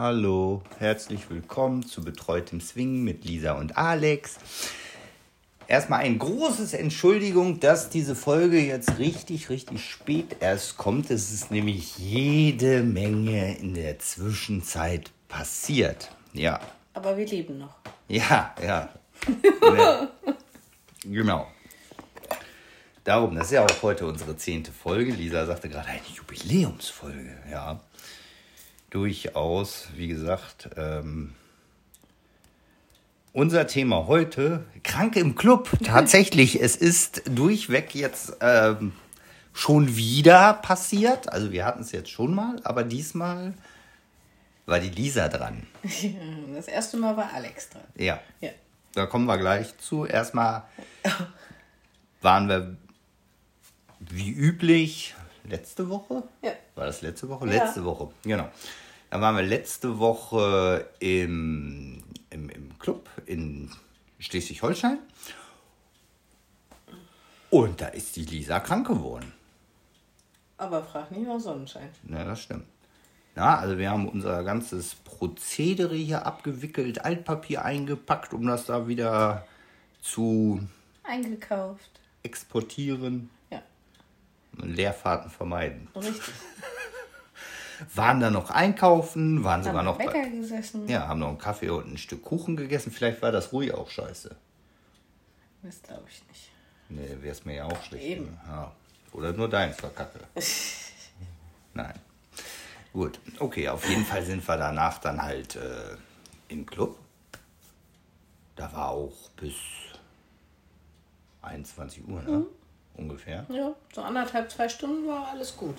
[0.00, 4.36] Hallo, herzlich willkommen zu Betreutem Swingen mit Lisa und Alex.
[5.66, 11.10] Erstmal ein großes Entschuldigung, dass diese Folge jetzt richtig, richtig spät erst kommt.
[11.10, 16.12] Es ist nämlich jede Menge in der Zwischenzeit passiert.
[16.32, 16.60] Ja,
[16.94, 17.74] Aber wir leben noch.
[18.06, 18.90] ja, ja.
[21.02, 21.48] Genau.
[23.02, 25.10] Darum, das ist ja auch heute unsere zehnte Folge.
[25.10, 27.80] Lisa sagte gerade eine Jubiläumsfolge, ja.
[28.90, 31.34] Durchaus, wie gesagt, ähm,
[33.32, 35.70] unser Thema heute, krank im Club.
[35.84, 38.92] Tatsächlich, es ist durchweg jetzt ähm,
[39.52, 41.30] schon wieder passiert.
[41.30, 43.52] Also wir hatten es jetzt schon mal, aber diesmal
[44.64, 45.66] war die Lisa dran.
[46.54, 47.84] Das erste Mal war Alex dran.
[47.96, 48.20] Ja.
[48.40, 48.50] Ja.
[48.94, 50.06] Da kommen wir gleich zu.
[50.06, 50.64] Erstmal
[52.20, 52.76] waren wir
[54.00, 55.14] wie üblich
[55.48, 56.22] letzte Woche.
[56.42, 56.52] Ja.
[56.74, 57.46] War das letzte Woche?
[57.46, 57.64] Ja.
[57.64, 58.48] Letzte Woche, genau.
[59.10, 63.70] Da waren wir letzte Woche im, im, im Club in
[64.18, 64.98] Schleswig-Holstein.
[67.50, 69.32] Und da ist die Lisa krank geworden.
[70.58, 71.88] Aber frag nicht nach Sonnenschein.
[72.08, 72.66] Ja, das stimmt.
[73.36, 79.46] Ja, also wir haben unser ganzes Prozedere hier abgewickelt, Altpapier eingepackt, um das da wieder
[80.00, 80.60] zu
[81.04, 82.00] Eingekauft.
[82.24, 83.30] exportieren
[84.56, 85.88] Leerfahrten vermeiden.
[85.96, 86.22] richtig.
[87.94, 90.88] Waren dann noch einkaufen, waren sogar noch bei, Bäcker gesessen.
[90.88, 92.90] ja, haben noch einen Kaffee und ein Stück Kuchen gegessen.
[92.90, 94.34] Vielleicht war das ruhig auch scheiße.
[95.62, 96.50] Das glaube ich nicht.
[96.88, 98.04] Nee, wäre es mir ja auch schlecht.
[98.04, 98.24] Eben.
[98.24, 98.38] ne?
[98.48, 98.72] Ja.
[99.12, 100.18] Oder nur deins war kacke.
[101.74, 101.94] Nein.
[102.92, 105.96] Gut, okay, auf jeden Fall sind wir danach dann halt äh,
[106.48, 106.98] im Club.
[108.56, 109.54] Da war auch bis
[111.42, 112.46] 21 Uhr, Mhm.
[112.98, 113.46] Ungefähr.
[113.48, 115.76] Ja, so anderthalb, zwei Stunden war alles gut.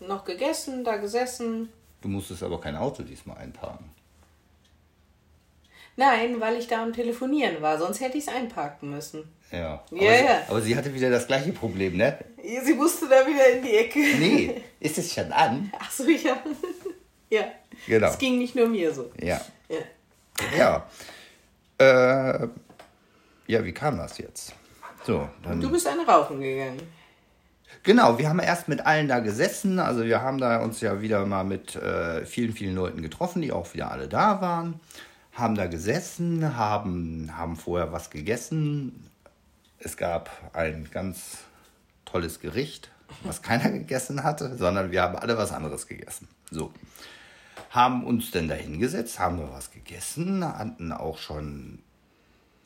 [0.00, 1.70] Noch gegessen, da gesessen.
[2.02, 3.90] Du musstest aber kein Auto diesmal einparken.
[5.96, 9.24] Nein, weil ich da am Telefonieren war, sonst hätte ich es einparken müssen.
[9.50, 9.82] Ja.
[9.90, 10.42] Aber, Ja, sie, ja.
[10.48, 12.16] aber sie hatte wieder das gleiche Problem, ne?
[12.64, 13.98] Sie musste da wieder in die Ecke.
[13.98, 15.72] Nee, ist es schon an?
[15.76, 16.36] Ach so, ja.
[17.30, 17.44] ja.
[17.86, 18.08] Genau.
[18.10, 19.10] Es ging nicht nur mir so.
[19.20, 19.40] Ja.
[19.68, 19.78] Ja.
[20.56, 20.86] Ja.
[21.78, 22.48] Äh,
[23.48, 24.52] ja, wie kam das jetzt?
[25.08, 25.58] So, dann.
[25.58, 26.82] Du bist eine rauchen gegangen.
[27.82, 29.78] Genau, wir haben erst mit allen da gesessen.
[29.78, 33.50] Also wir haben da uns ja wieder mal mit äh, vielen, vielen Leuten getroffen, die
[33.50, 34.80] auch wieder alle da waren.
[35.32, 39.08] Haben da gesessen, haben, haben vorher was gegessen.
[39.78, 41.38] Es gab ein ganz
[42.04, 42.90] tolles Gericht,
[43.22, 46.28] was keiner gegessen hatte, sondern wir haben alle was anderes gegessen.
[46.50, 46.70] So.
[47.70, 51.78] Haben uns dann da hingesetzt, haben wir was gegessen, hatten auch schon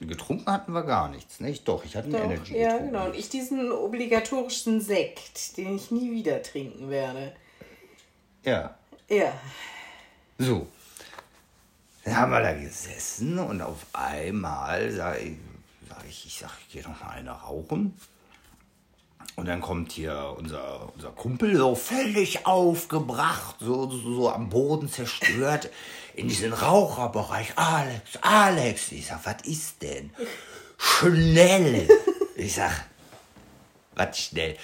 [0.07, 1.67] getrunken hatten wir gar nichts, nicht?
[1.67, 2.93] Doch, ich hatte einen Doch, Energy ja, getrunken.
[2.93, 3.07] genau.
[3.07, 7.33] Und ich diesen obligatorischen Sekt, den ich nie wieder trinken werde.
[8.45, 8.75] Ja.
[9.09, 9.33] Ja.
[10.39, 10.67] So.
[12.05, 15.37] Dann haben wir da gesessen und auf einmal sag ich,
[15.89, 17.95] sag ich, ich sag, ich gehe noch mal eine rauchen.
[19.37, 24.89] Und dann kommt hier unser, unser Kumpel so völlig aufgebracht, so, so, so am Boden
[24.89, 25.71] zerstört,
[26.15, 27.53] in diesen Raucherbereich.
[27.57, 28.93] Alex, Alex.
[28.93, 30.11] Ich sag, was ist denn?
[30.79, 31.89] Schnell.
[32.37, 32.87] Ich sag,
[33.95, 34.57] was schnell?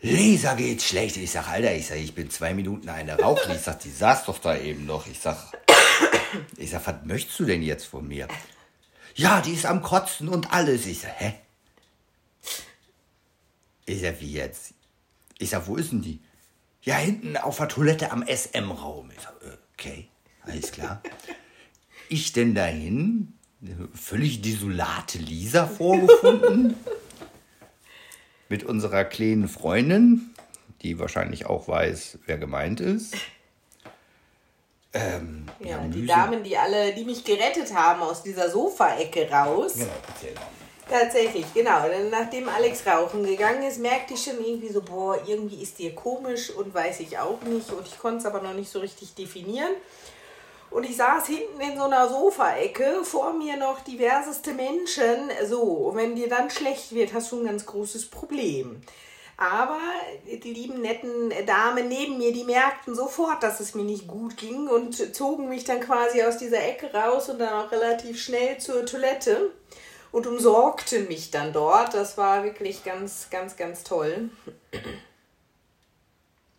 [0.00, 1.16] Lisa geht's schlecht.
[1.16, 3.52] Ich sag, Alter, ich sag, ich bin zwei Minuten eine Rauchen.
[3.52, 5.06] Ich sag, die saß doch da eben noch.
[5.06, 5.36] Ich sag,
[6.56, 8.28] ich sag, was möchtest du denn jetzt von mir?
[9.14, 10.86] Ja, die ist am Kotzen und alles.
[10.86, 11.34] Ich sag, hä?
[13.86, 14.74] Ich sag, wie jetzt?
[15.38, 16.20] Ich sag, wo ist denn die?
[16.82, 19.10] Ja, hinten auf der Toilette am SM-Raum.
[19.10, 20.08] Ich sag, äh, okay,
[20.46, 21.02] alles klar.
[22.08, 23.34] Ich denn dahin,
[23.94, 26.74] völlig desolate Lisa vorgefunden.
[28.48, 30.30] mit unserer kleinen Freundin,
[30.82, 33.14] die wahrscheinlich auch weiß, wer gemeint ist.
[34.92, 39.74] Ähm, Ja, die Damen, die alle, die mich gerettet haben aus dieser Sofaecke raus.
[39.74, 40.46] Genau, erzähl mal.
[40.88, 41.88] Tatsächlich, genau.
[41.88, 45.94] Denn nachdem Alex rauchen gegangen ist, merkte ich schon irgendwie so, boah, irgendwie ist dir
[45.94, 47.70] komisch und weiß ich auch nicht.
[47.72, 49.72] Und ich konnte es aber noch nicht so richtig definieren.
[50.76, 55.30] Und ich saß hinten in so einer Sofaecke, vor mir noch diverseste Menschen.
[55.48, 58.82] So, wenn dir dann schlecht wird, hast du ein ganz großes Problem.
[59.38, 59.80] Aber
[60.26, 64.68] die lieben, netten Damen neben mir, die merkten sofort, dass es mir nicht gut ging
[64.68, 68.84] und zogen mich dann quasi aus dieser Ecke raus und dann auch relativ schnell zur
[68.84, 69.52] Toilette
[70.12, 71.94] und umsorgten mich dann dort.
[71.94, 74.28] Das war wirklich ganz, ganz, ganz toll.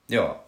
[0.07, 0.43] Ja,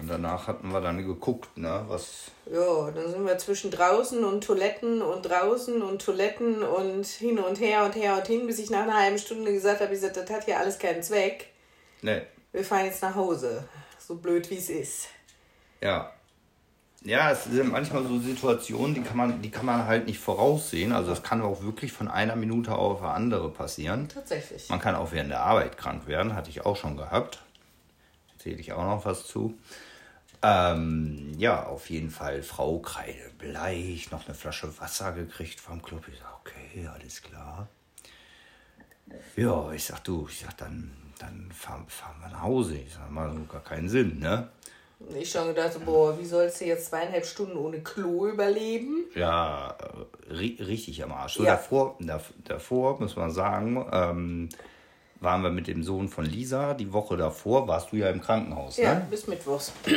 [0.00, 2.30] und danach hatten wir dann geguckt, ne, was.
[2.50, 7.60] Ja, dann sind wir zwischen draußen und Toiletten und draußen und Toiletten und hin und
[7.60, 10.14] her und her und hin, bis ich nach einer halben Stunde gesagt habe, ich sag,
[10.14, 11.48] das hat hier alles keinen Zweck.
[12.02, 13.64] Ne, Wir fahren jetzt nach Hause.
[13.98, 15.08] So blöd wie es ist.
[15.80, 16.10] ja.
[17.04, 20.92] Ja, es sind manchmal so Situationen, die kann man, die kann man halt nicht voraussehen.
[20.92, 24.06] Also es kann auch wirklich von einer Minute auf eine andere passieren.
[24.08, 24.68] Tatsächlich.
[24.68, 27.40] Man kann auch während der Arbeit krank werden, hatte ich auch schon gehabt.
[28.42, 29.56] Erzähle ich auch noch was zu.
[30.42, 36.02] Ähm, ja, auf jeden Fall Frau Kreide bleich, noch eine Flasche Wasser gekriegt vom Club.
[36.12, 37.68] Ich sag, okay, alles klar.
[39.36, 40.90] Ja, ich sag, du, ich sag, dann,
[41.20, 42.78] dann fahren, fahren wir nach Hause.
[42.78, 44.48] Ich sag mal, gar keinen Sinn, ne?
[45.16, 49.04] Ich schon gedacht, boah, wie sollst du jetzt zweieinhalb Stunden ohne Klo überleben?
[49.14, 49.76] Ja,
[50.28, 51.34] äh, ri richtig am Arsch.
[51.34, 51.52] So Ja.
[51.52, 54.48] davor, dav- davor, muss man sagen, ähm,
[55.22, 56.74] waren wir mit dem Sohn von Lisa.
[56.74, 59.06] Die Woche davor warst du ja im Krankenhaus, Ja, ne?
[59.10, 59.72] bis Mittwochs.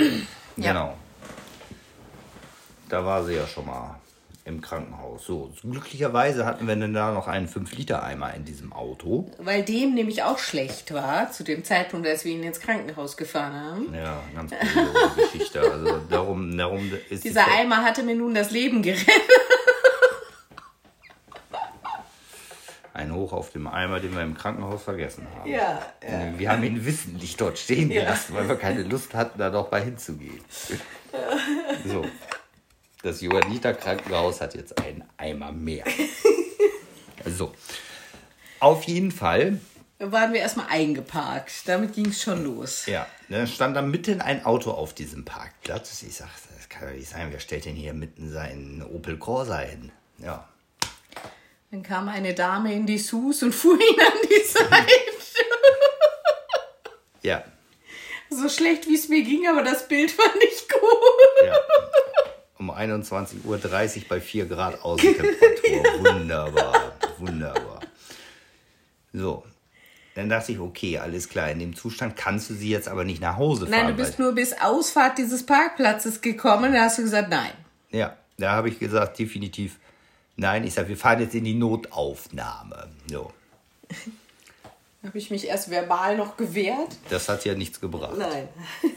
[0.58, 0.72] Ja.
[0.72, 0.94] Genau.
[2.88, 4.00] Da war sie ja schon mal
[4.46, 5.26] im Krankenhaus.
[5.26, 9.30] So, glücklicherweise hatten wir dann da noch einen 5-Liter-Eimer in diesem Auto.
[9.40, 13.54] Weil dem nämlich auch schlecht war, zu dem Zeitpunkt, als wir ihn ins Krankenhaus gefahren
[13.54, 13.94] haben.
[13.94, 15.60] Ja, ganz kuriose Geschichte.
[15.60, 19.10] Also darum, darum ist die Dieser Eimer hatte mir nun das Leben gerettet.
[22.96, 25.50] Ein Hoch auf dem Eimer, den wir im Krankenhaus vergessen haben.
[25.50, 25.82] Ja,
[26.38, 28.02] Wir haben ihn wissentlich dort stehen Ja.
[28.04, 30.40] gelassen, weil wir keine Lust hatten, da noch mal hinzugehen.
[31.86, 32.06] So.
[33.04, 35.86] Das Johanniter Krankenhaus hat jetzt einen Eimer mehr.
[37.26, 37.54] So.
[38.60, 39.60] Auf jeden Fall,
[40.00, 41.52] waren wir erstmal eingeparkt.
[41.68, 42.86] Damit ging es schon los.
[42.88, 46.02] ja, da stand da mitten ein Auto auf diesem Parkplatz.
[46.04, 46.28] Ich sag,
[46.58, 49.92] das kann doch nicht sein, wer stellt denn hier mitten seinen Opel Corsa hin?
[50.18, 50.48] Ja.
[51.72, 54.92] Dann kam eine Dame in die Sus und fuhr ihn an die Seite.
[57.22, 57.44] Ja.
[58.30, 61.46] so schlecht, wie es mir ging, aber das Bild fand ich gut.
[61.46, 61.58] ja.
[62.58, 65.84] Um 21.30 Uhr bei 4 Grad Außentemperatur.
[66.04, 67.80] Wunderbar, wunderbar.
[69.12, 69.44] So,
[70.16, 73.22] dann dachte ich, okay, alles klar, in dem Zustand kannst du sie jetzt aber nicht
[73.22, 73.72] nach Hause fahren.
[73.72, 76.74] Nein, du bist nur bis Ausfahrt dieses Parkplatzes gekommen.
[76.74, 77.52] Da hast du gesagt, nein.
[77.92, 79.78] Ja, da habe ich gesagt, definitiv
[80.38, 80.64] nein.
[80.66, 82.90] Ich sage, wir fahren jetzt in die Notaufnahme.
[83.10, 83.32] So,
[85.06, 86.98] Habe ich mich erst verbal noch gewehrt?
[87.10, 88.18] das hat ja nichts gebracht.
[88.18, 88.48] Nein.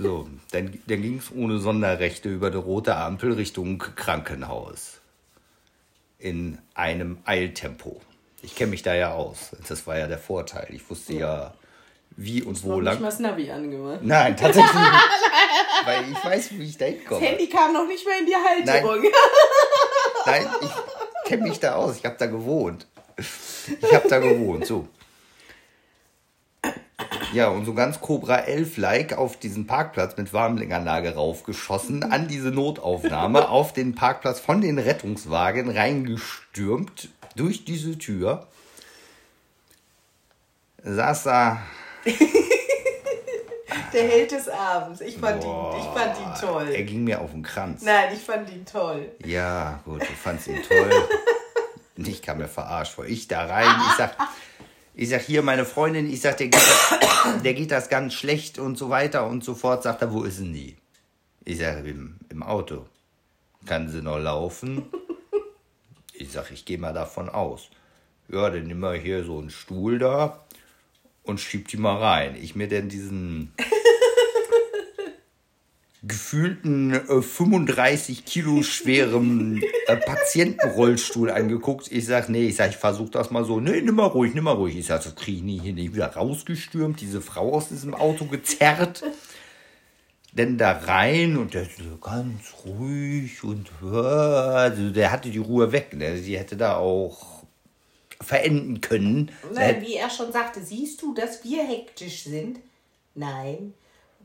[0.00, 5.00] So, dann, dann ging es ohne Sonderrechte über die rote Ampel Richtung Krankenhaus.
[6.20, 8.00] In einem Eiltempo.
[8.40, 9.56] Ich kenne mich da ja aus.
[9.68, 10.68] Das war ja der Vorteil.
[10.70, 11.52] Ich wusste ja,
[12.16, 13.02] wie und wo Noch nicht mal lang.
[13.02, 13.98] das Navi angemacht.
[14.02, 14.84] Nein, tatsächlich nicht.
[15.84, 17.26] Weil ich weiß, wie ich da Das hinkomme.
[17.26, 19.02] Handy kam noch nicht mal in die Halterung.
[19.02, 19.10] Nein,
[20.36, 21.96] ich kenne mich da aus.
[21.96, 22.86] Ich habe da gewohnt.
[23.16, 24.66] Ich habe da gewohnt.
[24.66, 24.88] So.
[27.32, 33.48] Ja, und so ganz Cobra 11-like auf diesen Parkplatz mit Warmlinganlage raufgeschossen, an diese Notaufnahme,
[33.50, 38.46] auf den Parkplatz von den Rettungswagen reingestürmt, durch diese Tür.
[40.82, 41.62] Saß da.
[43.92, 45.00] Der Held des Abends.
[45.00, 46.82] Ich fand, ihn, ich fand ihn Er toll.
[46.84, 47.82] ging mir auf den Kranz.
[47.82, 49.10] Nein, ich fand ihn toll.
[49.24, 50.90] Ja, gut, du fandst ihn toll.
[51.96, 53.04] Und ich kam mir verarscht vor.
[53.06, 54.16] Ich da rein, ich sag,
[54.94, 56.94] ich sag hier meine Freundin, ich sag, der geht, das,
[57.42, 59.82] der geht das ganz schlecht und so weiter und so fort.
[59.82, 60.76] Sagt er, wo ist denn die?
[61.44, 62.86] Ich sag, im, im Auto.
[63.66, 64.86] Kann sie noch laufen?
[66.14, 67.68] Ich sag, ich gehe mal davon aus.
[68.28, 70.44] Ja, dann nimm mal hier so einen Stuhl da
[71.28, 72.36] und schieb die mal rein.
[72.40, 73.52] Ich mir denn diesen
[76.02, 81.92] gefühlten äh, 35 Kilo schweren äh, Patientenrollstuhl angeguckt.
[81.92, 83.60] Ich sag, nee, ich sag, ich versuch das mal so.
[83.60, 84.76] Nee, nimm mal ruhig, nimm mal ruhig.
[84.76, 85.76] Ich sag, das krieg ich nie hin.
[85.76, 89.04] Ich wieder rausgestürmt, diese Frau aus diesem Auto gezerrt.
[90.32, 95.72] Denn da rein und der so ganz ruhig und äh, also der hatte die Ruhe
[95.72, 95.94] weg.
[95.94, 96.18] Ne?
[96.18, 97.37] Sie hätte da auch
[98.20, 99.30] verenden können.
[99.54, 102.60] Nein, wie er schon sagte, siehst du, dass wir hektisch sind?
[103.14, 103.74] Nein.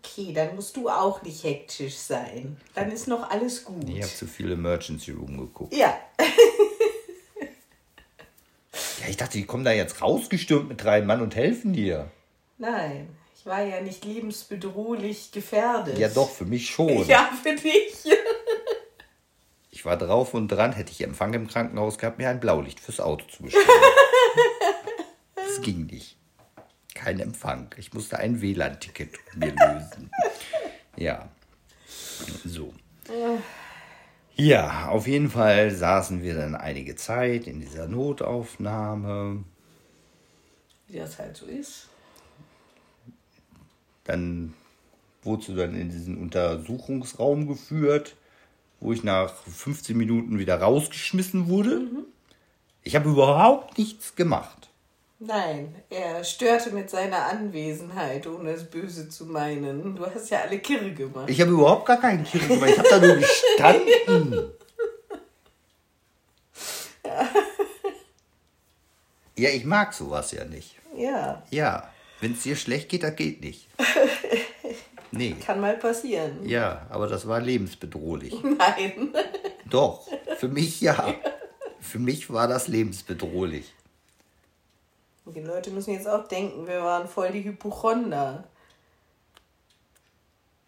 [0.04, 2.58] Okay, dann musst du auch nicht hektisch sein.
[2.76, 3.88] Dann ist noch alles gut.
[3.88, 5.74] Ich habe zu viel Emergency Room geguckt.
[5.74, 5.98] Ja,
[9.02, 12.10] Ja, ich dachte, die kommen da jetzt rausgestürmt mit drei Mann und helfen dir.
[12.58, 13.08] nein.
[13.36, 15.98] Ich war ja nicht lebensbedrohlich gefährdet.
[15.98, 17.06] Ja, doch, für mich schon.
[17.08, 17.94] Ja, für dich.
[19.84, 23.02] Ich war drauf und dran, hätte ich Empfang im Krankenhaus gehabt, mir ein Blaulicht fürs
[23.02, 23.68] Auto zu bestellen.
[25.36, 26.16] das ging nicht.
[26.96, 27.68] Kein Empfang.
[27.76, 30.10] Ich musste ein WLAN-Ticket mir lösen.
[30.96, 31.28] Ja.
[32.46, 32.74] So.
[34.38, 39.44] Ja, auf jeden Fall saßen wir dann einige Zeit in dieser Notaufnahme.
[40.88, 41.90] Wie das halt so ist.
[44.06, 44.54] Dann
[45.24, 48.16] wurdest du dann in diesen Untersuchungsraum geführt,
[48.84, 51.88] wo ich nach 15 Minuten wieder rausgeschmissen wurde.
[52.82, 54.70] Ich habe überhaupt nichts gemacht.
[55.20, 59.96] Nein, er störte mit seiner Anwesenheit, ohne es böse zu meinen.
[59.96, 61.30] Du hast ja alle Kirre gemacht.
[61.30, 62.72] Ich habe überhaupt gar keinen Kirre gemacht.
[62.72, 64.52] Ich habe da nur gestanden.
[69.36, 70.76] Ja, ich mag sowas ja nicht.
[70.96, 71.42] Ja.
[71.50, 73.68] Ja, wenn es dir schlecht geht, das geht nicht.
[75.16, 75.36] Nee.
[75.46, 76.40] Kann mal passieren.
[76.44, 78.34] Ja, aber das war lebensbedrohlich.
[78.44, 79.14] Nein.
[79.70, 81.14] Doch, für mich ja.
[81.80, 83.74] Für mich war das lebensbedrohlich.
[85.26, 88.44] Die Leute müssen jetzt auch denken, wir waren voll die Hypochonder.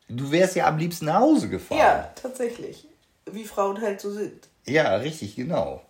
[0.08, 1.80] Du wärst ja am liebsten nach Hause gefahren.
[1.80, 2.88] Ja, tatsächlich.
[3.26, 4.48] Wie Frauen halt so sind.
[4.68, 5.82] Ja, richtig, genau.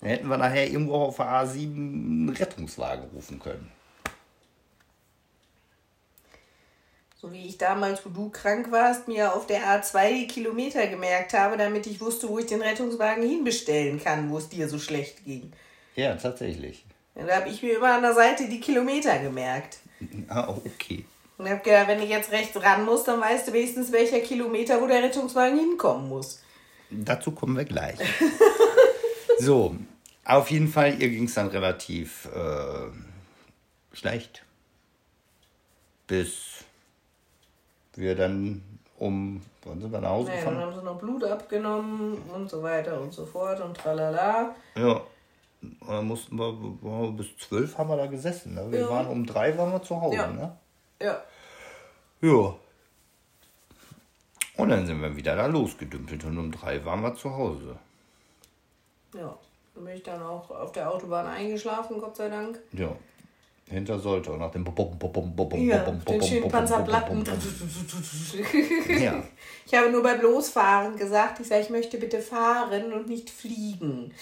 [0.00, 3.70] Dann hätten wir nachher irgendwo auf der A7 einen Rettungswagen rufen können.
[7.18, 11.32] So wie ich damals, wo du krank warst, mir auf der A2 die Kilometer gemerkt
[11.32, 15.24] habe, damit ich wusste, wo ich den Rettungswagen hinbestellen kann, wo es dir so schlecht
[15.24, 15.50] ging.
[15.94, 16.84] Ja, tatsächlich.
[17.14, 19.78] Und da habe ich mir immer an der Seite die Kilometer gemerkt.
[20.28, 21.06] Ah, okay.
[21.38, 24.80] Und habe gedacht, wenn ich jetzt rechts ran muss, dann weißt du wenigstens, welcher Kilometer,
[24.82, 26.42] wo der Rettungswagen hinkommen muss.
[26.90, 27.98] Dazu kommen wir gleich.
[29.38, 29.74] so,
[30.24, 32.90] auf jeden Fall, ihr ging es dann relativ äh,
[33.96, 34.44] schlecht.
[36.06, 36.55] Bis
[37.96, 38.62] wir dann
[38.98, 40.70] um, wann sind wir nach Hause Naja, dann gefahren?
[40.70, 44.54] haben sie noch Blut abgenommen und so weiter und so fort und tralala.
[44.74, 45.00] Ja.
[45.80, 48.54] Und dann mussten wir bis zwölf haben wir da gesessen.
[48.54, 48.70] Ne?
[48.70, 48.88] Wir Ja.
[48.90, 50.16] waren um drei waren wir zu Hause.
[50.16, 50.26] Ja.
[50.28, 50.56] Ne?
[51.02, 51.22] Ja.
[52.22, 52.54] Ja.
[54.56, 57.76] Und dann sind wir wieder da losgedümpelt und um drei waren wir zu Hause.
[59.14, 59.36] Ja.
[59.74, 62.58] Dann bin ich dann auch auf der Autobahn eingeschlafen, Gott sei Dank.
[62.72, 62.88] Ja.
[63.68, 66.48] Hinter sollte und nach dem Bom, Bom, Bom, Bom, Bom, Ja, Bom, den Bom, schönen
[66.48, 67.24] Panzerplatten.
[69.00, 69.24] Ja.
[69.66, 74.14] Ich habe nur beim Losfahren gesagt, ich sage, ich möchte bitte fahren und nicht fliegen.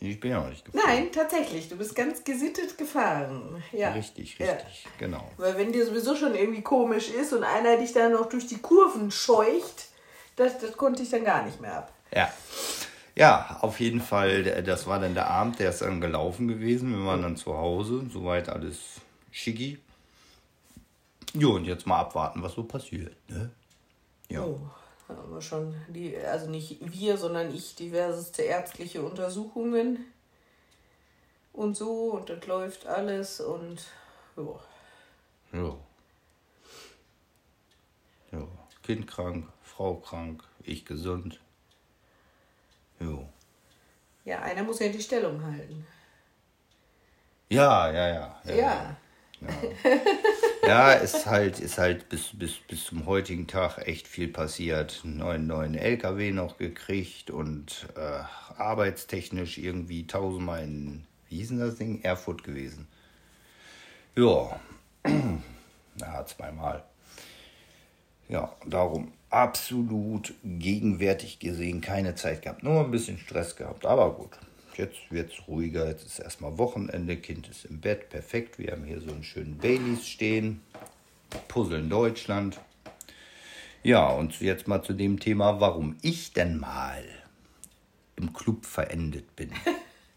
[0.00, 0.82] Ich bin ja auch nicht gefahren.
[0.84, 3.62] Nein, tatsächlich, du bist ganz gesittet gefahren.
[3.70, 3.92] Ja.
[3.92, 4.46] Richtig, Ja.
[4.46, 4.86] richtig.
[4.98, 5.30] Genau.
[5.36, 8.58] Weil wenn dir sowieso schon irgendwie komisch ist und einer dich dann noch durch die
[8.58, 9.86] Kurven scheucht,
[10.34, 11.92] das, das konnte ich dann gar nicht mehr ab.
[12.12, 12.30] Ja.
[13.16, 16.96] Ja, auf jeden Fall, das war dann der Abend, der ist dann gelaufen gewesen.
[16.96, 19.78] Wir waren dann zu Hause, soweit alles schicki.
[21.32, 23.14] Jo, und jetzt mal abwarten, was so passiert.
[23.28, 23.50] Ne?
[24.28, 24.42] Ja.
[24.42, 24.58] Oh,
[25.30, 30.06] wir schon die, also nicht wir, sondern ich, diverseste ärztliche Untersuchungen
[31.52, 33.84] und so und das läuft alles und
[34.36, 34.58] jo.
[35.52, 35.76] Ja.
[38.32, 38.48] Ja.
[38.82, 41.40] Kind krank, Frau krank, ich gesund.
[43.00, 43.28] Jo.
[44.24, 45.86] Ja, einer muss ja die Stellung halten.
[47.48, 48.40] Ja, ja, ja.
[48.44, 48.54] ja.
[48.54, 48.96] Ja.
[50.66, 55.02] Ja, ist halt, ist halt bis, bis, bis zum heutigen Tag echt viel passiert.
[55.04, 58.22] Neuen, neuen LKW noch gekriegt und äh,
[58.56, 62.00] arbeitstechnisch irgendwie tausendmal in, wie hieß denn das Ding?
[62.02, 62.88] Erfurt gewesen.
[64.16, 64.58] Ja,
[65.96, 66.84] ja, zweimal.
[68.28, 72.62] Ja, darum absolut gegenwärtig gesehen keine Zeit gehabt.
[72.62, 74.30] Nur ein bisschen Stress gehabt, aber gut.
[74.76, 75.86] Jetzt wird es ruhiger.
[75.88, 77.16] Jetzt ist erstmal Wochenende.
[77.16, 78.10] Kind ist im Bett.
[78.10, 78.58] Perfekt.
[78.58, 80.62] Wir haben hier so einen schönen Baileys stehen.
[81.48, 82.60] Puzzeln Deutschland.
[83.82, 87.04] Ja, und jetzt mal zu dem Thema, warum ich denn mal
[88.16, 89.50] im Club verendet bin.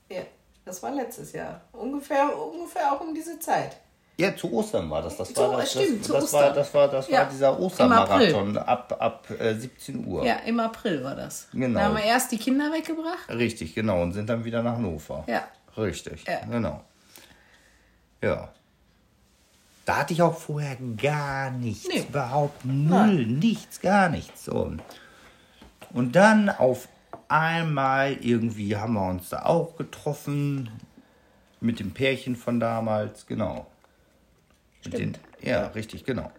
[0.09, 0.21] Ja,
[0.63, 1.67] das war letztes Jahr.
[1.73, 3.77] Ungefähr, ungefähr auch um diese Zeit.
[4.19, 5.15] Ja, zu Ostern war das.
[5.17, 6.41] Das Zu- war das, stimmt, das, zu das, Ostern.
[6.41, 10.25] war, das war, das Ja, war dieser Ostermarathon ab, ab äh, 17 Uhr.
[10.25, 11.47] Ja, im April war das.
[11.53, 11.77] Genau.
[11.79, 13.29] Da haben wir erst die Kinder weggebracht.
[13.29, 14.01] Richtig, genau.
[14.01, 15.23] Und sind dann wieder nach Hannover.
[15.27, 15.43] Ja.
[15.77, 16.39] Richtig, Ja.
[16.49, 16.81] genau.
[18.23, 18.49] Ja.
[19.85, 21.87] Da hatte ich auch vorher gar nichts.
[21.87, 21.99] Nee.
[22.09, 24.45] Überhaupt null, nichts, gar nichts.
[24.45, 24.73] So.
[25.93, 26.87] Und dann auf
[27.29, 30.71] einmal irgendwie haben wir uns da auch getroffen.
[31.59, 33.65] Mit dem Pärchen von damals, genau.
[34.81, 34.97] Stimmt.
[34.97, 36.31] Den, ja, richtig, genau.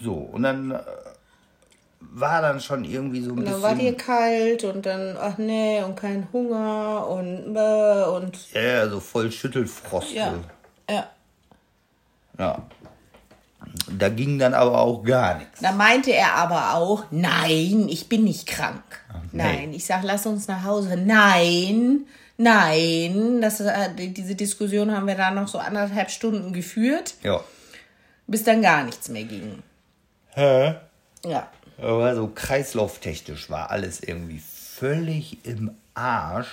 [0.00, 0.78] So, und dann äh,
[2.00, 3.52] war dann schon irgendwie so ein Und bisschen.
[3.52, 8.60] dann war dir kalt und dann, ach nee, und kein Hunger und bäh und Ja,
[8.62, 10.12] ja, so voll Schüttelfrost.
[10.12, 10.34] ja.
[10.88, 11.08] Ja.
[12.38, 12.62] ja.
[13.98, 15.60] Da ging dann aber auch gar nichts.
[15.60, 18.82] Da meinte er aber auch, nein, ich bin nicht krank.
[19.32, 19.42] nee.
[19.42, 20.96] Nein, ich sag, lass uns nach Hause.
[20.96, 22.06] Nein,
[22.36, 23.40] nein.
[23.40, 27.40] Das, äh, die- diese Diskussion haben wir da noch so anderthalb Stunden geführt, Ja.
[28.26, 29.62] bis dann gar nichts mehr ging.
[30.34, 30.74] Hä?
[31.24, 31.48] Ja.
[31.78, 36.48] Aber so kreislauftechnisch war alles irgendwie völlig im Arsch.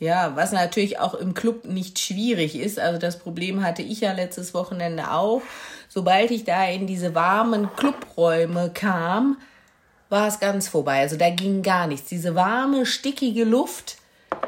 [0.00, 2.78] Ja, was natürlich auch im Club nicht schwierig ist.
[2.80, 5.40] Also das Problem hatte ich ja letztes Wochenende auch.
[5.88, 9.38] Sobald ich da in diese warmen Clubräume kam,
[10.08, 11.00] war es ganz vorbei.
[11.00, 12.08] Also da ging gar nichts.
[12.08, 13.96] Diese warme, stickige Luft,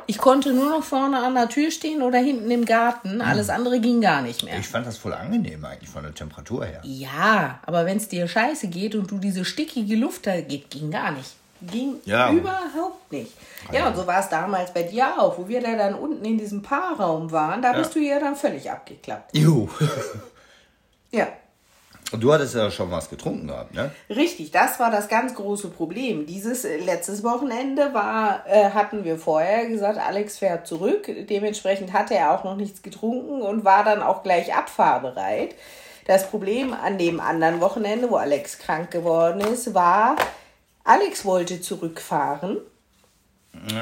[0.09, 3.21] Ich konnte nur noch vorne an der Tür stehen oder hinten im Garten.
[3.21, 4.59] Alles andere ging gar nicht mehr.
[4.59, 6.81] Ich fand das voll angenehm eigentlich von der Temperatur her.
[6.85, 10.91] Ja, aber wenn es dir scheiße geht und du diese stickige Luft da geht, ging
[10.91, 11.33] gar nicht.
[11.63, 12.31] Ging Ja.
[12.31, 13.33] überhaupt nicht.
[13.73, 16.39] Ja, und so war es damals bei dir auch, wo wir da dann unten in
[16.39, 17.63] diesem Paarraum waren.
[17.63, 19.37] Da bist du ja dann völlig abgeklappt.
[19.37, 19.69] Juhu.
[21.11, 21.29] Ja,
[22.13, 23.91] Und du hattest ja schon was getrunken gehabt, ne?
[24.09, 26.25] Richtig, das war das ganz große Problem.
[26.27, 31.11] Dieses äh, letztes Wochenende war, äh, hatten wir vorher gesagt, Alex fährt zurück.
[31.29, 35.57] Dementsprechend hatte er auch noch nichts getrunken und war dann auch gleich abfahrbereit.
[36.07, 40.15] Das Problem an dem anderen Wochenende, wo Alex krank geworden ist, war,
[40.85, 42.59] Alex wollte zurückfahren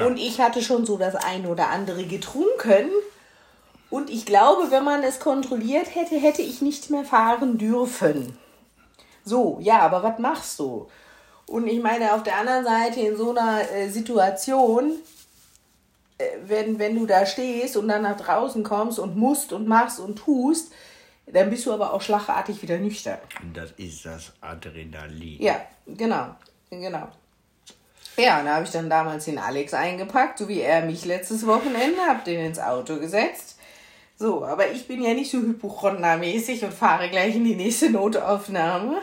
[0.05, 2.89] und ich hatte schon so das ein oder andere getrunken.
[3.89, 8.37] Und ich glaube, wenn man es kontrolliert hätte, hätte ich nicht mehr fahren dürfen.
[9.23, 10.87] So, ja, aber was machst du?
[11.47, 14.93] Und ich meine, auf der anderen Seite in so einer äh, Situation,
[16.17, 19.99] äh, wenn, wenn du da stehst und dann nach draußen kommst und musst und machst
[19.99, 20.71] und tust,
[21.27, 23.17] dann bist du aber auch schlagartig wieder nüchtern.
[23.53, 25.41] Das ist das Adrenalin.
[25.41, 26.35] Ja, genau,
[26.69, 27.07] genau.
[28.17, 31.45] Ja, und da habe ich dann damals den Alex eingepackt, so wie er mich letztes
[31.45, 33.54] Wochenende, habe den ins Auto gesetzt.
[34.17, 38.99] So, aber ich bin ja nicht so Hypochonder-mäßig und fahre gleich in die nächste Notaufnahme.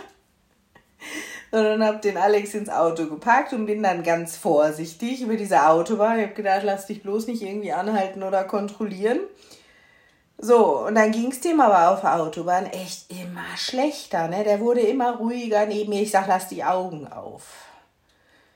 [1.50, 6.18] Sondern habe den Alex ins Auto gepackt und bin dann ganz vorsichtig über diese Autobahn.
[6.18, 9.20] Ich habe gedacht, lass dich bloß nicht irgendwie anhalten oder kontrollieren.
[10.38, 14.28] So, und dann ging es dem aber auf der Autobahn echt immer schlechter.
[14.28, 14.44] Ne?
[14.44, 16.00] Der wurde immer ruhiger neben mir.
[16.00, 17.66] Ich sag, lass die Augen auf.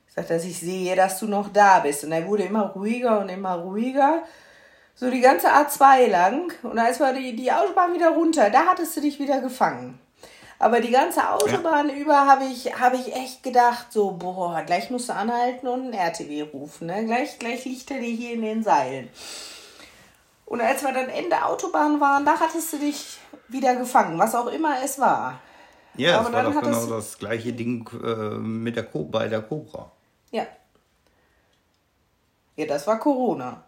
[0.09, 2.03] Ich sag, dass ich sehe, dass du noch da bist.
[2.03, 4.23] Und er wurde immer ruhiger und immer ruhiger.
[4.99, 6.53] So die ganze A2 lang.
[6.63, 9.99] Und als war die, die Autobahn wieder runter, da hattest du dich wieder gefangen.
[10.59, 15.11] Aber die ganze Autobahn über habe ich, hab ich echt gedacht, so, boah, gleich musst
[15.11, 16.87] du anhalten und einen RTW rufen.
[16.87, 17.05] Ne?
[17.05, 19.11] Gleich, gleich liegt er dir hier in den Seilen.
[20.47, 24.47] Und als wir dann Ende Autobahn waren, da hattest du dich wieder gefangen, was auch
[24.47, 25.41] immer es war.
[25.97, 29.29] Ja, Aber das war doch genau es- das gleiche Ding äh, mit der Co bei
[29.29, 29.91] der Cobra.
[30.31, 30.47] Ja.
[32.57, 33.63] Ja, das war Corona.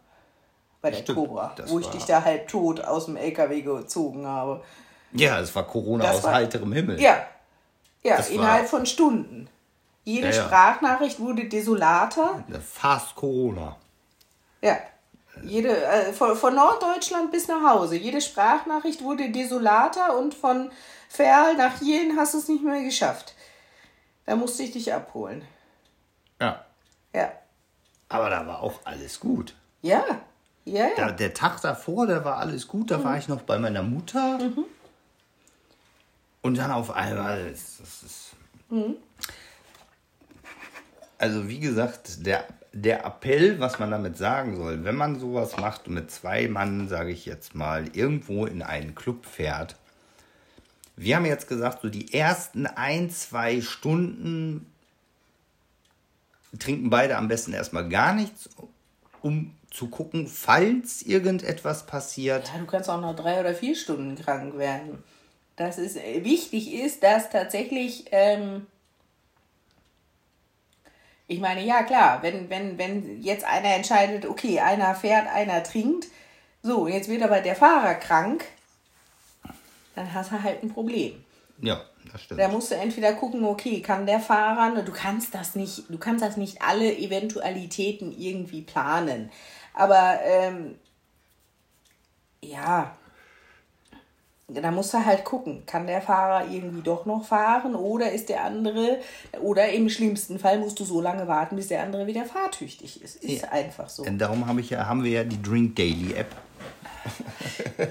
[0.81, 4.62] Bei der Stimmt, Cobra, wo ich dich da halb tot aus dem LKW gezogen habe.
[5.12, 7.01] Ja, es war Corona Das aus war- heiterem Himmel.
[7.01, 7.27] Ja.
[8.05, 9.49] Ja, Das war- innerhalb von Stunden.
[10.05, 10.45] Jede Ja, ja.
[10.45, 12.45] Sprachnachricht wurde desolater.
[12.73, 13.77] Fast Corona.
[14.62, 14.79] Ja.
[15.43, 17.97] Jede, äh, von, von Norddeutschland bis nach Hause.
[17.97, 20.71] Jede Sprachnachricht wurde desolater und von
[21.09, 23.35] Ferl nach Jelen hast du es nicht mehr geschafft.
[24.27, 25.45] Da musste ich dich abholen.
[26.41, 26.64] Ja.
[27.14, 27.33] Ja.
[28.09, 29.55] Aber da war auch alles gut.
[29.83, 30.03] Ja.
[30.68, 30.94] Ja, ja.
[30.96, 32.90] Da, der Tag davor, da war alles gut.
[32.90, 34.38] Da war ich noch bei meiner Mutter.
[36.42, 37.50] Und dann auf einmal.
[37.50, 38.37] Das, das ist
[41.18, 45.88] Also, wie gesagt, der, der Appell, was man damit sagen soll, wenn man sowas macht
[45.88, 49.76] und mit zwei Mann, sage ich jetzt mal, irgendwo in einen Club fährt.
[50.96, 54.66] Wir haben jetzt gesagt, so die ersten ein, zwei Stunden
[56.59, 58.50] trinken beide am besten erstmal gar nichts,
[59.22, 62.48] um zu gucken, falls irgendetwas passiert.
[62.48, 65.02] Ja, du kannst auch noch drei oder vier Stunden krank werden.
[65.57, 68.66] Das ist äh, wichtig ist, dass tatsächlich, ähm,
[71.26, 76.07] ich meine, ja klar, wenn, wenn, wenn jetzt einer entscheidet, okay, einer fährt, einer trinkt,
[76.62, 78.44] so, jetzt wird aber der Fahrer krank,
[79.94, 81.24] dann hast du halt ein Problem.
[81.61, 82.40] Ja, das stimmt.
[82.40, 86.24] Da musst du entweder gucken, okay, kann der Fahrer, du kannst das nicht, du kannst
[86.24, 89.31] das nicht alle Eventualitäten irgendwie planen.
[89.79, 90.75] Aber ähm,
[92.43, 92.97] ja,
[94.49, 98.43] da musst du halt gucken, kann der Fahrer irgendwie doch noch fahren oder ist der
[98.43, 98.99] andere,
[99.41, 103.23] oder im schlimmsten Fall musst du so lange warten, bis der andere wieder fahrtüchtig ist.
[103.23, 103.51] Ist Ja.
[103.51, 104.03] einfach so.
[104.03, 106.35] Denn darum habe ich ja, haben wir ja die Drink Daily App.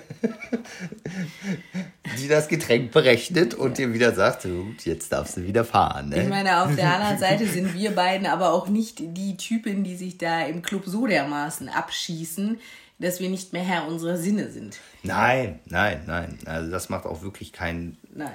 [2.17, 6.10] die das Getränk berechnet und dir wieder sagt, so, gut, jetzt darfst du wieder fahren.
[6.10, 6.24] Ne?
[6.24, 9.96] Ich meine, auf der anderen Seite sind wir beiden aber auch nicht die Typen, die
[9.96, 12.60] sich da im Club so dermaßen abschießen,
[13.00, 14.80] dass wir nicht mehr Herr unserer Sinne sind.
[15.04, 16.39] Nein, nein, nein.
[16.46, 18.34] Also das macht auch wirklich keinen Nein.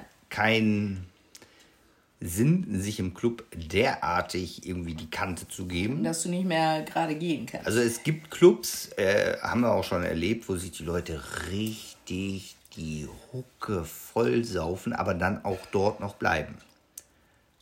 [2.23, 6.03] Sinn, sich im Club derartig irgendwie die Kante zu geben.
[6.03, 7.67] Dass du nicht mehr gerade gehen kannst.
[7.67, 12.55] Also es gibt Clubs, äh, haben wir auch schon erlebt, wo sich die Leute richtig
[12.75, 16.57] die Hucke voll saufen, aber dann auch dort noch bleiben.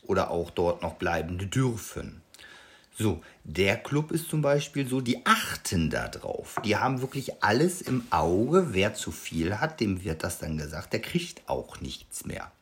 [0.04, 2.22] Oder auch dort noch bleiben dürfen.
[2.96, 6.60] So, der Club ist zum Beispiel so, die achten da drauf.
[6.64, 8.68] Die haben wirklich alles im Auge.
[8.72, 12.52] Wer zu viel hat, dem wird das dann gesagt, der kriegt auch nichts mehr.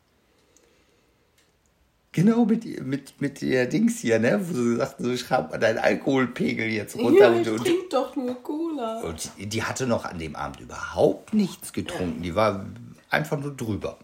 [2.13, 4.41] Genau, mit, mit, mit der Dings hier, ne?
[4.43, 7.31] Wo du sagst, so schraub mal deinen Alkoholpegel jetzt runter.
[7.31, 8.99] Ja, und, ich und, trink doch nur Cola.
[9.01, 12.21] und die, die hatte noch an dem Abend überhaupt nichts getrunken.
[12.21, 12.65] Die war
[13.09, 13.97] einfach nur drüber.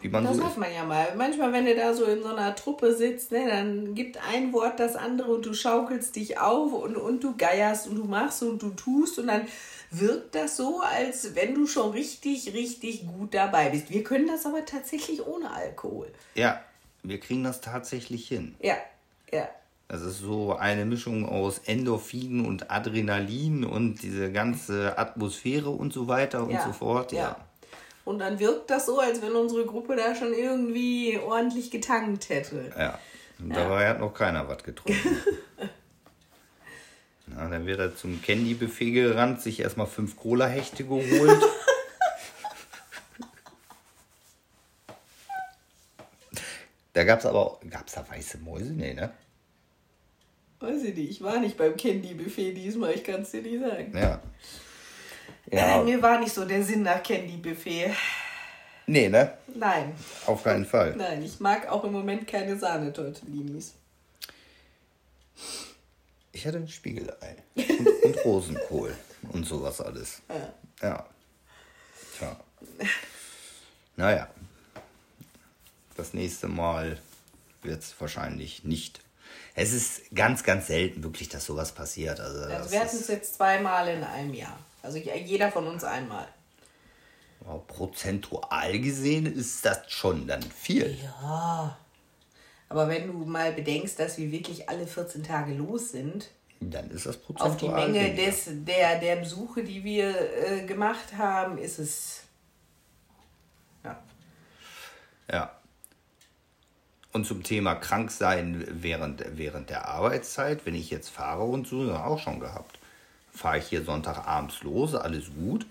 [0.00, 0.56] Wie man Das so ist.
[0.56, 1.16] man ja mal.
[1.16, 4.78] Manchmal, wenn du da so in so einer Truppe sitzt, ne, dann gibt ein Wort
[4.78, 8.62] das andere und du schaukelst dich auf und, und du geierst und du machst und
[8.62, 9.48] du tust und dann
[9.90, 13.90] wirkt das so, als wenn du schon richtig, richtig gut dabei bist.
[13.90, 16.12] Wir können das aber tatsächlich ohne Alkohol.
[16.34, 16.60] Ja,
[17.04, 18.56] wir kriegen das tatsächlich hin.
[18.60, 18.76] Ja,
[19.32, 19.48] ja.
[19.88, 26.08] Das ist so eine Mischung aus Endorphin und Adrenalin und diese ganze Atmosphäre und so
[26.08, 27.12] weiter und ja, so fort.
[27.12, 27.36] Ja.
[28.04, 32.72] Und dann wirkt das so, als wenn unsere Gruppe da schon irgendwie ordentlich getankt hätte.
[32.76, 32.98] Ja.
[33.38, 35.18] Und dabei hat noch keiner was getrunken.
[37.26, 41.42] Na, dann wird er zum Candy-Buffet gerannt, sich erstmal fünf Cola-Hechte geholt.
[46.94, 48.72] da gab es aber gab es da weiße Mäuse?
[48.72, 49.12] Nee, ne?
[50.60, 53.92] Weiß ich nicht, ich war nicht beim Candy-Buffet diesmal, ich kann es dir nicht sagen.
[53.96, 54.22] Ja.
[55.50, 57.90] Äh, Ja, mir war nicht so der Sinn nach Candy-Buffet.
[58.86, 59.36] nee, ne?
[59.54, 59.92] Nein,
[60.26, 60.96] Auf keinen Fall.
[60.96, 63.74] nein, ich mag auch im Moment keine Sahnetortellinis.
[66.32, 68.96] Ich hatte ein Spiegelei und, und Rosenkohl
[69.32, 70.22] und sowas alles.
[70.28, 70.54] Ja.
[70.88, 71.06] Ja.
[72.18, 72.40] Tja.
[73.96, 74.28] Naja.
[75.96, 76.98] Das nächste Mal
[77.62, 79.00] wird es wahrscheinlich nicht.
[79.54, 82.20] Es ist ganz, ganz selten wirklich, dass sowas passiert.
[82.20, 84.58] Also, Also wir hatten es jetzt zweimal in einem Jahr.
[84.82, 86.26] Also jeder von uns einmal.
[87.68, 90.98] prozentual gesehen ist das schon dann viel.
[91.02, 91.78] Ja.
[92.68, 96.30] Aber wenn du mal bedenkst, dass wir wirklich alle 14 Tage los sind,
[96.60, 98.26] Dann ist das auf die prozentual Menge weniger.
[98.30, 100.14] des, der, der Besuche, die wir
[100.46, 102.22] äh, gemacht haben, ist es.
[103.84, 104.02] Ja.
[105.30, 105.58] Ja.
[107.14, 111.92] Und zum Thema krank sein während, während der Arbeitszeit, wenn ich jetzt fahre und so,
[111.92, 112.80] auch schon gehabt.
[113.32, 115.64] Fahre ich hier Sonntagabends los, alles gut.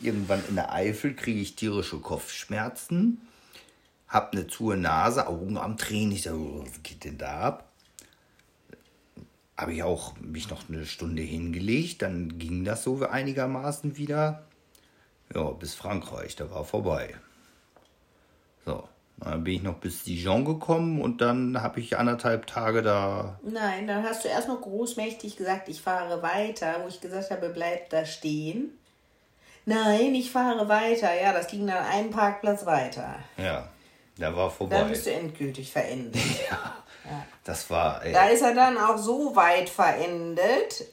[0.00, 3.20] Irgendwann in der Eifel kriege ich tierische Kopfschmerzen,
[4.06, 6.12] hab eine zuhe Nase, Augen am Tränen.
[6.12, 7.72] Ich sage, oh, was geht denn da ab?
[9.56, 14.46] Habe ich auch mich noch eine Stunde hingelegt, dann ging das so einigermaßen wieder.
[15.34, 17.16] Ja, bis Frankreich, da war vorbei.
[18.64, 18.88] So,
[19.20, 23.38] dann bin ich noch bis Dijon gekommen und dann habe ich anderthalb Tage da.
[23.42, 27.48] Nein, dann hast du erst noch großmächtig gesagt, ich fahre weiter, wo ich gesagt habe,
[27.48, 28.78] bleib da stehen.
[29.66, 31.10] Nein, ich fahre weiter.
[31.20, 33.16] Ja, das ging dann einen Parkplatz weiter.
[33.36, 33.68] Ja,
[34.16, 34.82] da war Dann vorbei.
[34.84, 36.22] bist du endgültig verendet.
[37.44, 38.04] Das war.
[38.04, 40.84] Ey, Da ist er dann auch so weit verendet,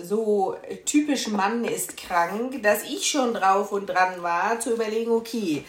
[0.00, 5.64] so typisch Mann ist krank, dass ich schon drauf und dran war, zu überlegen, okay,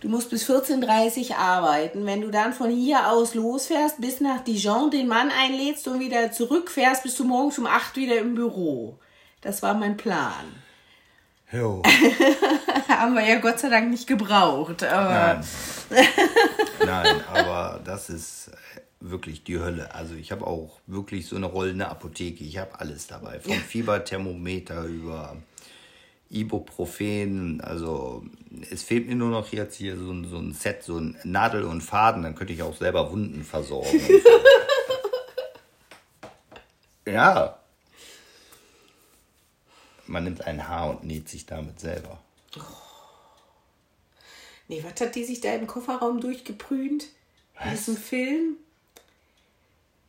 [0.00, 2.06] du musst bis 14.30 Uhr arbeiten.
[2.06, 6.32] Wenn du dann von hier aus losfährst, bis nach Dijon, den Mann einlädst und wieder
[6.32, 8.98] zurückfährst, bist du morgens um 8 wieder im Büro.
[9.40, 10.44] Das war mein Plan.
[11.52, 11.82] jo.
[12.88, 14.82] Haben wir ja Gott sei Dank nicht gebraucht.
[14.82, 15.42] Aber
[15.90, 16.06] Nein.
[16.84, 19.94] Nein, aber das ist äh, wirklich die Hölle.
[19.94, 22.44] Also ich habe auch wirklich so eine rollende Apotheke.
[22.44, 23.40] Ich habe alles dabei.
[23.40, 25.36] Vom Fieberthermometer über
[26.30, 27.60] Ibuprofen.
[27.60, 28.24] Also
[28.70, 31.64] es fehlt mir nur noch jetzt hier so ein, so ein Set, so ein Nadel
[31.64, 32.22] und Faden.
[32.22, 34.00] Dann könnte ich auch selber Wunden versorgen.
[37.06, 37.58] ja.
[40.06, 42.20] Man nimmt ein Haar und näht sich damit selber.
[44.68, 47.08] Nee, was hat die sich da im Kofferraum durchgeprüht?
[47.64, 48.56] In diesem Film?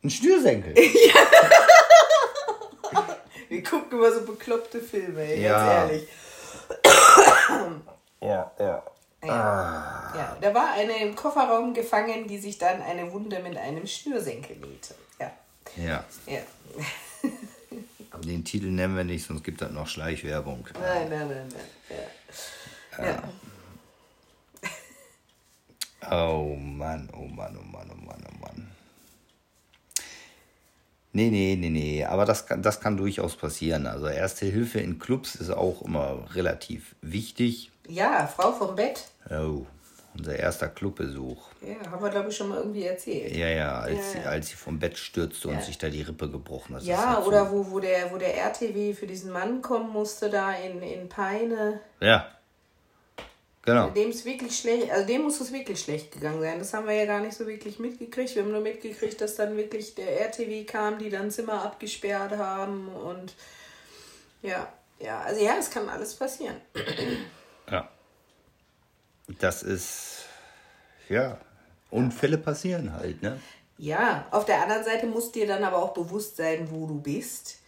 [0.04, 0.74] Ein Schnürsenkel.
[3.52, 5.58] Wir gucken immer so bekloppte Filme, ey, Ja.
[5.58, 6.08] ganz ehrlich.
[8.22, 8.82] ja, ja.
[9.22, 14.56] Ja, da war eine im Kofferraum gefangen, die sich dann eine Wunde mit einem Schnürsenkel
[14.56, 14.94] nähte.
[15.20, 15.32] Ja,
[15.76, 16.02] Ja.
[16.26, 16.40] ja.
[18.24, 20.66] Den Titel nennen wir nicht, sonst gibt es noch Schleichwerbung.
[20.80, 22.06] Nein, nein, nein, nein.
[22.98, 23.04] Ja.
[23.04, 23.22] Ja.
[26.10, 28.31] Oh Mann, oh Mann, oh Mann, oh Mann, oh Mann.
[31.14, 33.86] Nee, nee, nee, nee, aber das kann, das kann durchaus passieren.
[33.86, 37.70] Also Erste Hilfe in Clubs ist auch immer relativ wichtig.
[37.88, 39.04] ja, Frau vom Bett.
[39.30, 39.66] Oh,
[40.16, 41.48] unser erster Clubbesuch.
[41.60, 43.34] Ja, haben wir, glaube ich, schon mal irgendwie erzählt.
[43.36, 44.24] Ja, ja, als, Ja, Sie, ja.
[44.24, 46.82] als sie vom Bett stürzte und sich da die Rippe gebrochen hat.
[46.82, 50.28] Ja, halt so- oder wo, wo, der, wo der RTW für diesen Mann kommen musste,
[50.30, 51.80] da in, in Peine.
[52.00, 52.26] Ja,
[53.62, 53.90] genau.
[53.90, 56.58] Dem ist wirklich schlecht, also dem muss es wirklich schlecht gegangen sein.
[56.58, 58.34] Das haben wir ja gar nicht so wirklich mitgekriegt.
[58.34, 62.88] Wir haben nur mitgekriegt, dass dann wirklich der RTW kam, die dann Zimmer abgesperrt haben
[62.88, 63.34] und
[64.42, 66.56] ja, ja, also ja, es kann alles passieren.
[67.70, 67.88] Ja.
[69.38, 70.26] Das ist,
[71.08, 71.38] ja,
[71.90, 73.40] Unfälle passieren halt, ne?
[73.78, 77.61] Ja, auf der anderen Seite muss dir dann aber auch bewusst sein, wo du bist.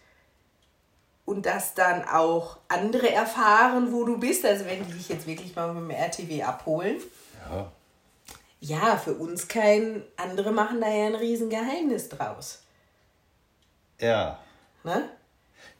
[1.25, 4.45] Und dass dann auch andere erfahren, wo du bist.
[4.45, 6.97] Also wenn die dich jetzt wirklich mal mit dem RTW abholen.
[7.49, 7.71] Ja.
[8.59, 10.03] Ja, für uns kein.
[10.17, 12.61] Andere machen da ja ein Riesengeheimnis draus.
[13.99, 14.39] Ja.
[14.83, 15.09] Ne?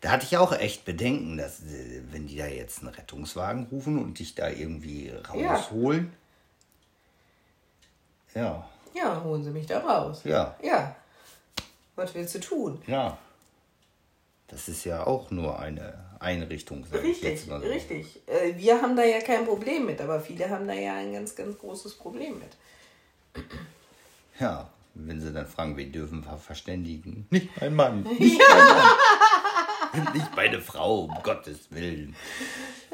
[0.02, 4.02] Da hatte ich auch echt Bedenken, dass äh, wenn die da jetzt einen Rettungswagen rufen
[4.02, 6.14] und dich da irgendwie rausholen.
[8.34, 8.68] Ja.
[8.94, 10.22] Ja, holen sie mich da raus.
[10.24, 10.56] Ja.
[10.62, 10.96] Ja.
[11.96, 12.82] Was willst du tun?
[12.88, 13.18] Ja.
[14.48, 17.68] Das ist ja auch nur eine Einrichtung, sag ich Richtig, jetzt mal so.
[17.68, 18.22] richtig.
[18.28, 21.36] Äh, Wir haben da ja kein Problem mit, aber viele haben da ja ein ganz,
[21.36, 23.44] ganz großes Problem mit.
[24.40, 27.26] Ja, wenn sie dann fragen, wen dürfen wir verständigen?
[27.30, 28.04] Nicht mein Mann.
[28.20, 30.14] Nicht mein Mann.
[30.14, 32.16] Nicht meine Frau, um Gottes Willen.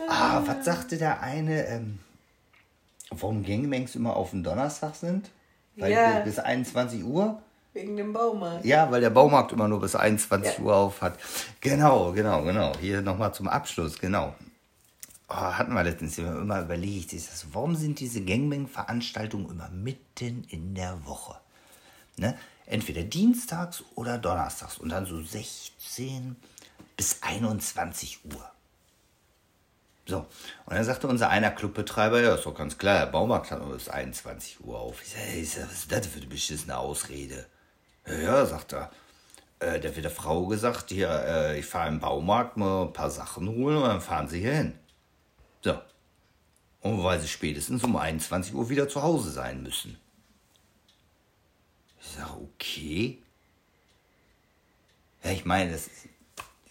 [0.08, 2.00] Ah, was sagte der eine, ähm,
[3.10, 5.30] warum Gangbangs immer auf den Donnerstag sind?
[5.78, 6.20] Weil Ja.
[6.20, 7.42] bis 21 Uhr?
[7.73, 8.65] Wegen dem Baumarkt.
[8.65, 11.17] Ja, weil der Baumarkt immer nur bis 21 Uhr auf hat.
[11.62, 12.73] Genau, genau, genau.
[12.81, 14.36] Hier nochmal zum Abschluss, genau.
[15.29, 20.75] Oh, hatten wir letztens immer überlegt, ist das, warum sind diese Gangbang-Veranstaltungen immer mitten in
[20.75, 21.38] der Woche?
[22.17, 22.38] Ne?
[22.65, 26.36] Entweder dienstags oder donnerstags und dann so 16
[26.97, 28.51] bis 21 Uhr.
[30.05, 30.17] So,
[30.65, 33.73] und dann sagte unser einer Clubbetreiber, ja, ist doch ganz klar, der Baumarkt hat nur
[33.73, 35.01] bis 21 Uhr auf.
[35.01, 37.45] Ich sag, ey, ich sag, was ist das für eine beschissene Ausrede?
[38.08, 38.92] Ja, ja, sagt er.
[39.60, 43.12] Äh, der wird der Frau gesagt, hier, äh, ich fahre im Baumarkt mal ein paar
[43.12, 44.80] Sachen holen und dann fahren sie hier hin.
[45.62, 45.80] So.
[46.82, 50.00] Und weil sie spätestens um 21 Uhr wieder zu Hause sein müssen.
[52.02, 53.22] Ich sage, okay.
[55.24, 55.90] Ja, ich meine, das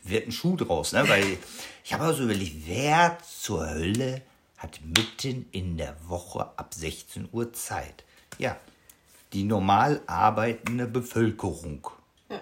[0.02, 1.08] wird ein Schuh draus, ne?
[1.08, 1.38] Weil
[1.84, 4.22] ich habe also überlegt, wer zur Hölle
[4.56, 8.04] hat mitten in der Woche ab 16 Uhr Zeit?
[8.38, 8.58] Ja,
[9.32, 11.88] die normal arbeitende Bevölkerung.
[12.28, 12.40] Ja.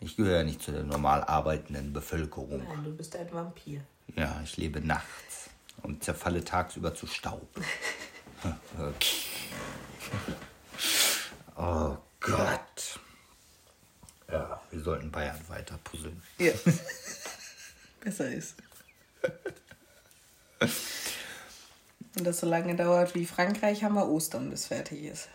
[0.00, 2.64] Ich gehöre ja nicht zu der normal arbeitenden Bevölkerung.
[2.64, 3.82] Nein, du bist ein Vampir.
[4.16, 5.50] Ja, ich lebe nachts
[5.82, 7.48] und zerfalle tagsüber zu Staub.
[11.56, 12.98] Oh Gott.
[14.32, 16.22] Ja, wir sollten Bayern weiter puzzeln.
[16.38, 16.52] Ja.
[18.00, 18.54] Besser ist.
[22.16, 25.28] Und das so lange dauert wie Frankreich, haben wir Ostern, bis fertig ist.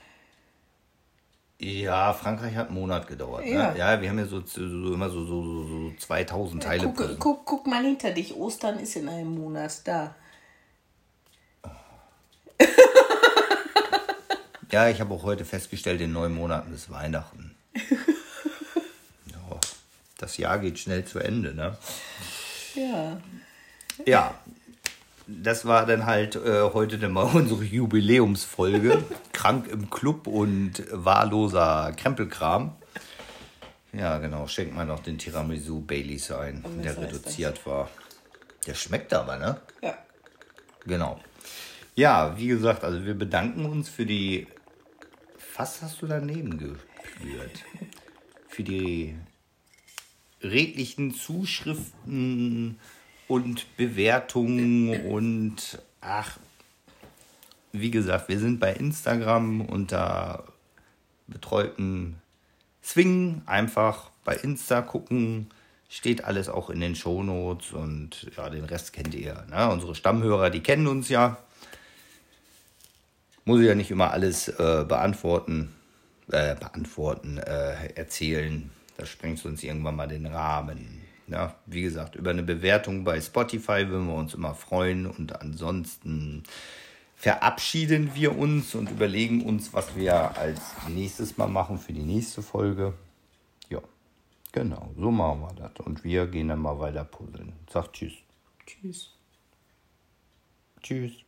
[1.58, 3.46] Ja, Frankreich hat einen Monat gedauert.
[3.46, 3.72] Ja.
[3.72, 3.80] Ne?
[3.80, 6.84] Ja, wir haben ja so, so, so immer so, so, so, so 2000 Teile.
[6.84, 8.36] Guck, pro- guck, guck mal hinter dich.
[8.36, 10.16] Ostern ist in einem Monat da.
[14.72, 17.56] Ja, ich habe auch heute festgestellt, in neun Monaten ist Weihnachten.
[17.76, 19.60] ja,
[20.18, 21.78] das Jahr geht schnell zu Ende, ne?
[22.74, 23.22] Ja.
[24.06, 24.34] Ja,
[25.28, 29.04] das war dann halt äh, heute dann mal unsere Jubiläumsfolge.
[29.34, 32.76] Krank im Club und wahlloser Krempelkram.
[33.94, 34.48] Ja, genau.
[34.48, 37.90] Schenkt mal noch den Tiramisu Baileys ein, Und der besser ist reduziert war.
[38.68, 39.62] Der schmeckt aber, ne?
[39.82, 39.98] Ja.
[40.86, 41.20] Genau.
[41.96, 44.48] Ja, wie gesagt, also wir bedanken uns für die.
[45.38, 47.64] Fast hast du daneben gespürt.
[48.50, 49.16] Für die
[50.42, 52.78] redlichen Zuschriften
[53.28, 56.38] und Bewertungen und ach,
[57.72, 60.46] wie gesagt, wir sind bei Instagram unter
[61.28, 62.22] betreuten
[62.84, 63.42] Swing.
[63.46, 65.48] Einfach bei Insta gucken.
[65.90, 69.46] Steht alles auch in den Shownotes und ja, den Rest kennt ihr.
[69.50, 69.70] Ne?
[69.70, 71.38] Unsere Stammhörer, die kennen uns ja.
[73.46, 75.74] Muss ich ja nicht immer alles äh, beantworten,
[76.32, 78.72] äh, beantworten, äh, erzählen.
[78.98, 81.05] Das sprengt uns irgendwann mal den Rahmen.
[81.28, 85.08] Ja, wie gesagt, über eine Bewertung bei Spotify würden wir uns immer freuen.
[85.08, 86.44] Und ansonsten
[87.16, 92.44] verabschieden wir uns und überlegen uns, was wir als nächstes Mal machen für die nächste
[92.44, 92.94] Folge.
[93.70, 93.82] Ja,
[94.52, 95.86] genau, so machen wir das.
[95.86, 97.54] Und wir gehen dann mal weiter puzzeln.
[97.72, 98.14] Sag Tschüss.
[98.66, 99.12] Tschüss.
[100.82, 101.25] Tschüss.